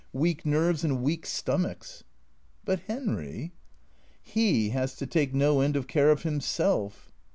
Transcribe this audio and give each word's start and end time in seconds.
Weak 0.13 0.43
nerves 0.47 0.83
and 0.83 1.03
weak 1.03 1.27
stomachs." 1.27 2.03
"But 2.65 2.79
Henry 2.87 3.53
"'''He 4.35 4.69
has 4.69 4.95
to 4.95 5.05
take 5.05 5.35
no 5.35 5.59
end 5.61 5.75
of 5.75 5.85
care 5.85 6.09
of 6.09 6.23
himself." 6.23 7.11